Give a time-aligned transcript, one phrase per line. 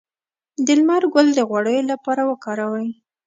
[0.65, 2.87] د لمر ګل د غوړیو لپاره وکاروئ